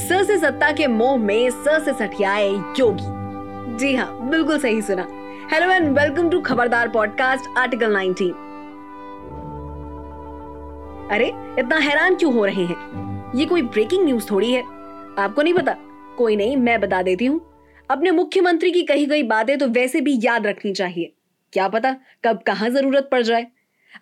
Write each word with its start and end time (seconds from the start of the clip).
स 0.00 0.12
से 0.26 0.38
सत्ता 0.38 0.72
के 0.72 0.86
मोह 0.86 1.16
में 1.16 1.50
स 1.50 1.64
से 1.68 1.92
सठियाए 1.92 2.48
योगी। 2.50 3.04
जी 3.78 3.94
हाँ 3.94 4.28
बिल्कुल 4.28 4.58
सही 4.58 4.82
सुना। 4.82 5.06
Hello 5.52 5.70
and 5.70 5.98
welcome 5.98 6.30
to 6.30 6.40
Khabardar 6.40 6.88
podcast 6.88 7.58
article 7.58 7.92
19 7.92 8.30
अरे, 11.10 11.26
इतना 11.58 11.76
हैरान 11.76 12.14
क्यों 12.14 12.34
हो 12.34 12.44
रहे 12.44 12.64
हैं? 12.64 13.32
ये 13.34 13.46
कोई 13.46 13.62
ब्रेकिंग 13.62 14.04
न्यूज़ 14.04 14.30
थोड़ी 14.30 14.52
है? 14.52 14.62
आपको 15.18 15.42
नहीं 15.42 15.54
पता? 15.54 15.76
कोई 16.18 16.36
नहीं, 16.36 16.56
मैं 16.56 16.80
बता 16.80 17.02
देती 17.02 17.26
हूँ। 17.26 17.40
अपने 17.90 18.10
मुख्यमंत्री 18.10 18.70
की 18.70 18.82
कही 18.82 19.06
गई 19.06 19.22
बातें 19.22 19.58
तो 19.58 19.68
वैसे 19.68 20.00
भी 20.00 20.20
याद 20.24 20.46
रखनी 20.46 20.72
चाहिए। 20.72 21.12
क्या 21.52 21.68
पता 21.68 21.96
कब 22.24 22.42
कहाँ 22.46 22.70
ज़रूरत 22.70 23.08
पड़ 23.12 23.22
जाए। 23.22 23.46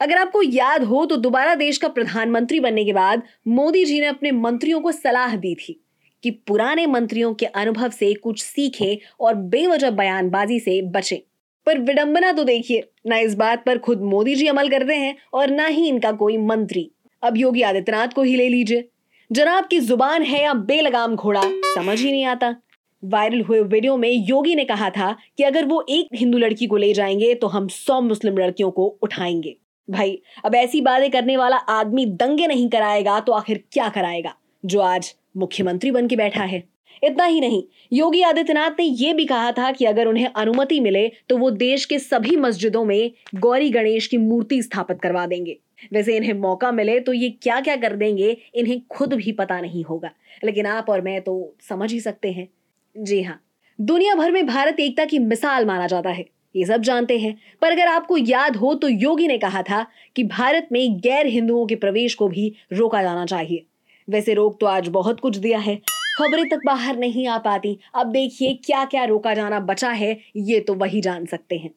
अगर 0.01 0.19
आपको 0.19 0.43
याद 0.43 0.83
हो 0.85 1.07
तो 1.07 1.17
दोबारा 1.17 1.55
देश 1.55 1.79
का 1.79 1.89
प्रधानमंत्री 1.89 2.61
बनने 2.61 2.85
के 2.85 2.93
बाद 2.93 3.23
मोदी 3.49 3.85
जी 3.85 4.01
ने 4.01 4.07
अपने 4.07 4.33
मंत्रियों 4.33 4.81
को 4.81 4.93
सलाह 4.93 5.37
दी 5.37 5.55
थी। 5.55 5.85
कि 6.23 6.31
पुराने 6.31 6.87
मंत्रियों 6.87 7.35
के 7.35 7.47
अनुभव 7.47 7.91
से 7.91 8.15
कुछ 8.15 8.43
सीखें 8.43 8.97
और 9.21 9.35
बेवजह 9.35 9.91
बयानबाजी 9.91 10.61
से 10.61 10.83
बचें। 10.83 11.19
पर 11.67 11.79
विडंबना 11.79 12.33
तो 12.33 12.45
देखिए, 12.45 12.89
ना 13.07 13.19
इस 13.19 13.35
बात 13.35 13.65
पर 13.67 13.79
खुद 13.79 14.01
मोदी 14.01 14.35
जी 14.35 14.47
अमल 14.47 14.69
करते 14.69 14.95
हैं 14.95 15.17
और 15.33 15.51
ना 15.51 15.67
ही 15.67 15.89
इनका 15.89 16.13
कोई 16.13 16.37
मंत्री। 16.37 16.91
अब 17.23 17.37
योगी 17.37 17.63
आदित्यनाथ 17.63 18.09
को 18.09 18.23
ही 18.23 18.37
ले 18.37 18.49
लीजिए। 18.49 18.89
जनाब 19.33 19.67
की 19.67 19.81
ज़ुबान 19.81 20.23
है 20.23 20.43
या 20.43 20.55
बेलगाम 20.55 21.17
घोड़ा, 21.17 21.43
समझ 21.45 22.01
ही 22.01 22.13
नहीं 22.13 22.25
आता। 22.25 22.57
वायरल 23.05 23.41
हुए 23.41 23.61
वीडियो 23.61 23.97
में 23.97 24.11
योगी 24.11 24.55
ने 24.55 24.65
कहा 24.65 24.91
था 24.91 25.17
कि 25.37 25.43
अगर 25.43 25.65
वो 25.65 25.87
एक 25.89 26.09
हिंदू 26.15 26.39
लड़की 26.39 26.67
को 26.67 26.77
ले 26.77 26.93
जाएँगे 26.93 27.35
तो 27.35 27.47
हम 27.47 27.69
सौ 27.69 28.01
मुस्लिम 28.01 28.39
लड़कियों 28.39 28.71
को 28.71 28.99
उठाएँगे। 29.03 29.57
भाई, 29.91 30.23
अब 30.45 30.55
ऐसी 30.55 30.81
बातें 30.81 31.11
करने 31.11 31.37
वाला 31.37 31.57
आदमी 31.57 32.07
दंगे 32.07 32.47
नहीं 32.47 32.69
कराएगा 32.69 33.21
तो 33.21 33.33
आखिर 33.33 33.65
क्या 33.73 33.89
कराएगा? 33.89 34.35
जो 34.65 34.81
आज 34.81 35.15
मुख्यमंत्री 35.35 35.91
बन 35.91 36.07
के 36.07 36.17
बैठा 36.17 36.45
है। 36.45 36.63
इतना 37.03 37.25
ही 37.25 37.41
नहीं, 37.41 37.63
योगी 37.93 38.23
आदित्यनाथ 38.23 38.71
ने 38.79 38.85
यह 38.85 39.15
भी 39.15 39.25
कहा 39.25 39.51
था 39.53 39.71
कि 39.73 39.85
अगर 39.85 40.07
उन्हें 40.07 40.27
अनुमति 40.27 40.79
मिले 40.81 41.07
तो 41.29 41.37
वो 41.37 41.51
देश 41.53 41.85
के 41.85 41.99
सभी 41.99 42.37
मस्जिदों 42.37 42.85
में 42.85 43.11
गौरी 43.35 43.71
गणेश 43.71 44.07
की 44.07 44.17
मूर्ति 44.19 44.63
स्थापित 44.63 45.01
करवा 45.03 45.27
देंगे। 45.27 45.57
वैसे 45.93 46.17
इन्हें 46.17 46.33
मौका 46.35 46.71
मिले 46.73 46.99
तो 47.01 47.13
ये 47.13 47.29
क्या 47.33 47.61
क्या 47.61 47.77
कर 47.77 47.95
देंगे, 47.97 48.37
इन्हें 48.55 48.81
खुद 48.89 49.15
भी 49.15 49.33
पता 49.33 49.61
नहीं 49.61 49.85
होगा। 49.85 50.11
लेकिन 50.45 50.67
आप 50.67 50.91
और 50.91 51.01
मैं 51.01 51.21
तो 51.21 51.55
समझ 51.69 51.93
ही 51.93 52.01
सकते 52.01 52.33
हैं। 52.33 52.49
जी 52.97 53.23
हाँ 53.23 53.41
दुनिया 53.79 54.15
भर 54.15 54.31
में 54.31 54.47
भारत 54.47 54.81
एकता 54.81 55.05
की 55.05 55.19
मिसाल 55.21 55.67
माना 55.67 55.87
जाता 55.87 56.11
है, 56.11 56.25
ये 56.55 56.65
सब 56.65 56.83
जानते 56.83 57.19
हैं। 57.19 57.37
पर 57.63 57.73
अगर 57.73 57.87
आपको 57.87 58.17
याद 58.17 58.57
हो 58.57 58.75
तो 58.75 58.89
योगी 58.89 59.27
ने 59.29 59.39
कहा 59.39 59.63
था 59.63 59.87
कि 60.17 60.25
भारत 60.27 60.69
में 60.73 60.99
गैर 60.99 61.27
हिंदुओं 61.29 61.67
के 61.67 61.75
प्रवेश 61.77 62.15
को 62.15 62.29
भी 62.29 62.53
रोका 62.73 63.03
जाना 63.03 63.25
चाहिए। 63.27 63.65
वैसे 64.09 64.35
रोक 64.35 64.59
तो 64.61 64.67
आज 64.67 64.89
बहुत 64.89 65.21
कुछ 65.21 65.37
दिया 65.37 65.59
है। 65.59 65.77
खबरें 66.19 66.49
तक 66.49 66.61
बाहर 66.67 66.97
नहीं 66.97 67.27
आ 67.29 67.39
पाती। 67.39 67.79
अब 67.95 68.07
देखिए 68.07 68.53
क्या 68.65 68.85
क्या 68.85 69.05
रोका 69.05 69.35
जाना 69.35 69.61
बचा 69.61 69.91
है, 69.91 70.19
ये 70.37 70.61
तो 70.61 70.75
वही 70.75 71.01
जान 71.01 71.27
सकते 71.27 71.57
हैं। 71.57 71.71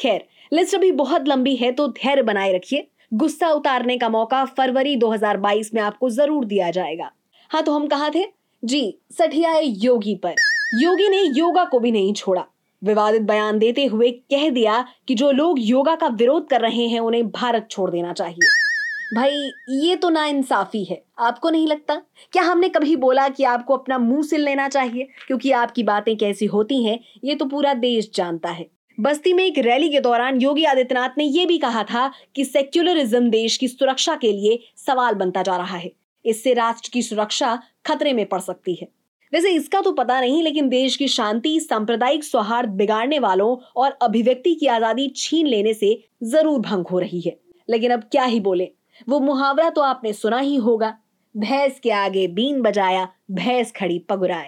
खैर 0.00 0.24
लिस्ट 0.52 0.74
अभी 0.74 0.92
बहुत 0.92 1.28
लंबी 1.28 1.54
है 1.56 1.72
तो 1.72 1.88
धैर्य 1.88 2.22
बनाए 2.22 2.52
रखिए। 2.52 2.86
गुस्सा 3.14 3.50
उतारने 3.50 3.96
का 3.98 4.08
मौका 4.08 4.44
फरवरी 4.44 4.96
2022 4.96 5.74
में 5.74 5.80
आपको 5.82 6.10
ज़रूर 6.10 6.44
दिया 6.44 6.70
जाएगा। 6.70 7.10
हाँ 7.50 7.62
तो 7.62 7.72
हम 7.72 7.86
कहा 7.86 8.10
थे? 8.10 8.24
जी 8.62 8.98
सठियाए 9.12 9.62
योगी 9.62 10.14
पर। 10.14 10.34
योगी 10.74 11.08
ने 11.08 11.22
योगा 11.38 11.64
को 11.64 11.78
भी 11.78 11.92
नहीं 11.92 12.12
छोड़ा। 12.12 12.44
विवादित 12.82 13.22
बयान 13.22 13.58
देते 13.58 13.84
हुए 13.84 14.10
कह 14.10 14.48
दिया 14.50 14.84
कि 15.08 15.14
जो 15.14 15.30
लोग 15.30 15.58
योगा 15.60 15.94
का 15.94 16.06
विरोध 16.06 16.48
कर 16.48 16.60
रहे 16.60 16.86
हैं, 16.86 17.00
उन्हें 17.00 17.28
भारत 17.28 17.68
छोड़ 17.70 17.90
देना 17.90 18.12
चाहिए। 18.12 18.63
भाई, 19.12 19.50
ये 19.70 19.96
तो 19.96 20.08
ना 20.10 20.26
इंसाफी 20.26 20.84
है। 20.84 21.02
आपको 21.18 21.50
नहीं 21.50 21.66
लगता? 21.66 21.94
क्या 22.32 22.42
हमने 22.42 22.68
कभी 22.68 22.96
बोला 22.96 23.28
कि 23.28 23.44
आपको 23.44 23.76
अपना 23.76 23.98
मुँह 23.98 24.22
सिल 24.22 24.40
लेना 24.40 24.68
चाहिए? 24.68 25.08
क्योंकि 25.26 25.50
आपकी 25.52 25.82
बातें 25.82 26.16
कैसी 26.16 26.46
होती 26.46 26.84
हैं, 26.84 26.98
ये 27.24 27.34
तो 27.34 27.44
पूरा 27.44 27.74
देश 27.74 28.10
जानता 28.14 28.48
है। 28.48 28.66
बस्ती 29.00 29.32
में 29.32 29.44
एक 29.44 29.58
रैली 29.58 29.88
के 29.88 30.00
दौरान 30.00 30.40
योगी 30.40 30.64
आदित्यनाथ 30.64 31.18
ने 31.18 31.24
यह 31.24 31.46
भी 31.46 31.58
कहा 31.58 31.82
था 31.82 32.10
कि 32.34 32.44
सेक्युलरिज्म 32.44 33.30
देश 33.30 33.56
की 33.56 33.68
सुरक्षा 33.68 34.16
के 34.16 34.32
लिए 34.32 34.58
सवाल 34.76 35.14
बनता 35.14 35.42
जा 35.42 35.56
रहा 35.56 35.76
है। 35.76 35.90
इससे 36.24 36.54
राष्ट्र 36.54 36.90
की 36.92 37.02
सुरक्षा 37.02 37.58
खतरे 37.86 38.12
में 38.12 38.26
पड़ 38.26 38.40
सकती 38.40 38.74
है। 38.74 38.88
वैसे 39.32 39.50
इसका 39.50 39.80
तो 39.80 39.92
पता 39.92 40.20
नहीं, 40.20 40.42
लेकिन 40.42 40.68
देश 40.68 40.96
की 40.96 41.08
शांति, 41.08 41.60
सांप्रदायिक 41.60 42.24
सौहार्द 42.24 42.70
बिगाड़ने 42.70 43.18
वालों 43.18 43.56
और 43.76 43.98
अभिव्यक्ति 44.02 44.54
की 44.54 44.66
आज़ादी 44.66 45.12
छीन 45.16 45.46
लेने 45.46 45.74
से 45.74 46.04
ज़रूर 46.22 46.60
भंग 46.60 46.86
हो 46.86 46.98
रही 46.98 47.20
है। 47.20 47.36
लेकिन 47.68 47.90
अब 47.90 48.00
क्या 48.12 48.24
ही 48.24 48.40
बोले। 48.40 48.70
वो 49.08 49.20
मुहावरा 49.20 49.68
तो 49.70 49.80
आपने 49.80 50.12
सुना 50.12 50.38
ही 50.38 50.56
होगा। 50.56 50.96
भैंस 51.34 51.80
के 51.80 51.90
आगे 51.90 52.26
बीन 52.28 52.60
बजाया, 52.62 53.08
भैंस 53.30 53.72
खड़ी 53.72 53.98
पगुराए 53.98 54.46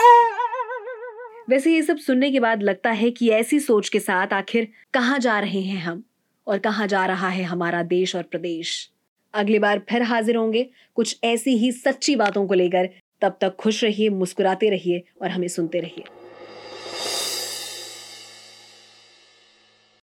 वैसे 1.49 1.73
ये 1.75 1.83
सब 1.83 1.97
सुनने 1.97 2.31
के 2.31 2.41
बाद 2.41 2.63
लगता 2.63 2.91
है 2.91 3.11
कि 3.11 3.29
ऐसी 3.31 3.61
सोच 3.61 3.89
के 3.89 4.01
साथ 4.01 4.33
आखिर 4.33 4.69
कहाँ 4.95 5.19
जा 5.19 5.39
रहे 5.41 5.61
हैं 5.61 5.83
हम 5.83 6.03
और 6.47 6.59
कहाँ 6.59 6.87
जा 6.87 7.05
रहा 7.07 7.29
है 7.29 7.43
हमारा 7.43 7.83
देश 7.83 8.15
और 8.17 8.23
प्रदेश। 8.23 8.91
अगली 9.35 9.59
बार 9.59 9.83
फिर 9.89 10.03
हाजिर 10.03 10.37
होंगे 10.37 10.69
कुछ 10.95 11.19
ऐसी 11.25 11.57
ही 11.57 11.73
सच्ची 11.73 12.17
बातों 12.17 12.47
को 12.47 12.55
लेकर। 12.55 12.89
तब 13.21 13.37
तक 13.41 13.57
खुश 13.57 13.83
रहिए, 13.85 14.09
मुस्कुराते 14.09 14.71
रहिए 14.71 15.03
और 15.23 15.31
हमें 15.31 15.49
सुनते 15.49 15.81
रहिए। 15.81 16.05